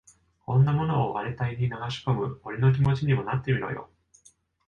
[0.39, 3.91] こんなものを荒れた胃に流し込む俺の気持ちにもなってみろよ。